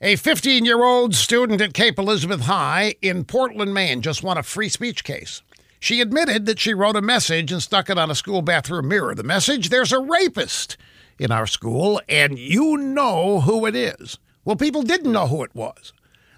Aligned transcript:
A 0.00 0.14
15 0.14 0.64
year 0.64 0.84
old 0.84 1.16
student 1.16 1.60
at 1.60 1.74
Cape 1.74 1.98
Elizabeth 1.98 2.42
High 2.42 2.94
in 3.02 3.24
Portland, 3.24 3.74
Maine, 3.74 4.00
just 4.00 4.22
won 4.22 4.38
a 4.38 4.44
free 4.44 4.68
speech 4.68 5.02
case. 5.02 5.42
She 5.80 6.00
admitted 6.00 6.46
that 6.46 6.60
she 6.60 6.72
wrote 6.72 6.94
a 6.94 7.02
message 7.02 7.50
and 7.50 7.60
stuck 7.60 7.90
it 7.90 7.98
on 7.98 8.08
a 8.08 8.14
school 8.14 8.40
bathroom 8.40 8.86
mirror. 8.86 9.16
The 9.16 9.24
message 9.24 9.70
there's 9.70 9.90
a 9.90 9.98
rapist 9.98 10.76
in 11.18 11.32
our 11.32 11.48
school, 11.48 12.00
and 12.08 12.38
you 12.38 12.76
know 12.76 13.40
who 13.40 13.66
it 13.66 13.74
is. 13.74 14.18
Well, 14.44 14.54
people 14.54 14.82
didn't 14.82 15.10
know 15.10 15.26
who 15.26 15.42
it 15.42 15.52
was. 15.52 15.92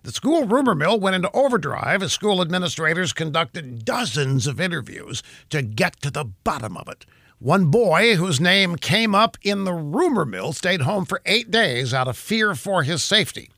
The 0.05 0.13
school 0.13 0.47
rumor 0.47 0.75
mill 0.75 0.99
went 0.99 1.17
into 1.17 1.31
overdrive 1.33 2.03
as 2.03 2.15
school 2.15 2.41
administrators 2.41 3.13
conducted 3.13 3.85
dozens 3.85 4.47
of 4.47 4.59
interviews 4.59 5.23
to 5.51 5.61
get 5.61 6.01
to 6.01 6.11
the 6.11 6.25
bottom 6.25 6.79
of 6.79 6.89
it. 6.89 7.05
One 7.41 7.71
boy, 7.71 8.17
whose 8.17 8.39
name 8.39 8.77
came 8.77 9.15
up 9.15 9.39
in 9.41 9.65
the 9.65 9.73
rumor 9.73 10.27
mill, 10.27 10.53
stayed 10.53 10.83
home 10.83 11.07
for 11.07 11.23
eight 11.25 11.51
days 11.51 11.95
out 11.95 12.07
of 12.07 12.19
fear 12.19 12.55
for 12.55 12.83
his 12.83 13.03
safety. 13.03 13.51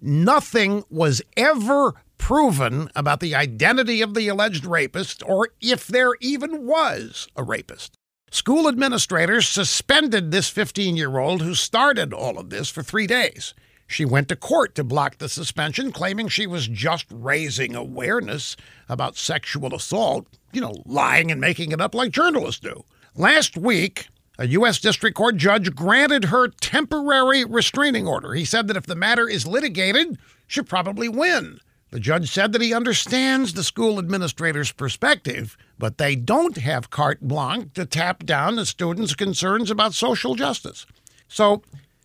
Nothing 0.00 0.84
was 0.88 1.20
ever 1.36 1.94
proven 2.16 2.90
about 2.94 3.18
the 3.18 3.34
identity 3.34 4.00
of 4.00 4.14
the 4.14 4.28
alleged 4.28 4.64
rapist 4.64 5.20
or 5.26 5.48
if 5.60 5.88
there 5.88 6.12
even 6.20 6.64
was 6.64 7.26
a 7.34 7.42
rapist. 7.42 7.98
School 8.30 8.68
administrators 8.68 9.48
suspended 9.48 10.30
this 10.30 10.48
15 10.48 10.96
year 10.96 11.18
old 11.18 11.42
who 11.42 11.56
started 11.56 12.14
all 12.14 12.38
of 12.38 12.50
this 12.50 12.68
for 12.68 12.84
three 12.84 13.08
days. 13.08 13.52
She 13.88 14.04
went 14.04 14.28
to 14.28 14.36
court 14.36 14.76
to 14.76 14.84
block 14.84 15.18
the 15.18 15.28
suspension, 15.28 15.90
claiming 15.90 16.28
she 16.28 16.46
was 16.46 16.68
just 16.68 17.06
raising 17.10 17.74
awareness 17.74 18.56
about 18.88 19.16
sexual 19.16 19.74
assault, 19.74 20.28
you 20.52 20.60
know, 20.60 20.76
lying 20.86 21.32
and 21.32 21.40
making 21.40 21.72
it 21.72 21.80
up 21.80 21.96
like 21.96 22.12
journalists 22.12 22.60
do. 22.60 22.84
Last 23.16 23.56
week, 23.56 24.08
a 24.38 24.48
U.S. 24.48 24.80
District 24.80 25.16
Court 25.16 25.36
judge 25.36 25.72
granted 25.76 26.24
her 26.24 26.48
temporary 26.48 27.44
restraining 27.44 28.08
order. 28.08 28.34
He 28.34 28.44
said 28.44 28.66
that 28.66 28.76
if 28.76 28.86
the 28.86 28.96
matter 28.96 29.28
is 29.28 29.46
litigated, 29.46 30.18
she'll 30.48 30.64
probably 30.64 31.08
win. 31.08 31.60
The 31.90 32.00
judge 32.00 32.28
said 32.28 32.50
that 32.52 32.60
he 32.60 32.74
understands 32.74 33.52
the 33.52 33.62
school 33.62 34.00
administrator's 34.00 34.72
perspective, 34.72 35.56
but 35.78 35.96
they 35.96 36.16
don't 36.16 36.56
have 36.56 36.90
carte 36.90 37.20
blanche 37.20 37.72
to 37.74 37.86
tap 37.86 38.24
down 38.24 38.56
the 38.56 38.66
students' 38.66 39.14
concerns 39.14 39.70
about 39.70 39.94
social 39.94 40.34
justice. 40.34 40.84
So 41.28 41.62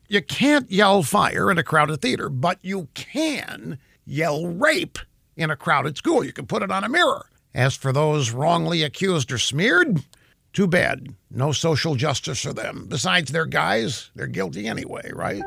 you 0.08 0.22
can't 0.22 0.72
yell 0.72 1.02
fire 1.02 1.50
in 1.50 1.58
a 1.58 1.64
crowded 1.64 2.04
theater, 2.04 2.30
but 2.30 2.60
you 2.62 2.88
can 2.94 3.80
yell 4.06 4.46
rape 4.46 5.00
in 5.36 5.50
a 5.50 5.56
crowded 5.56 5.98
school. 5.98 6.24
You 6.24 6.34
can 6.34 6.46
put 6.46 6.62
it 6.62 6.70
on 6.70 6.84
a 6.84 6.90
mirror. 6.90 7.26
As 7.56 7.76
for 7.76 7.92
those 7.92 8.30
wrongly 8.30 8.84
accused 8.84 9.32
or 9.32 9.40
smeared, 9.40 10.04
too 10.54 10.68
bad. 10.68 11.08
No 11.32 11.52
social 11.52 11.96
justice 11.96 12.42
for 12.42 12.54
them. 12.54 12.88
Besides, 12.90 13.32
they're 13.32 13.46
guys. 13.46 14.10
They're 14.16 14.28
guilty 14.28 14.68
anyway, 14.68 15.12
right? 15.14 15.44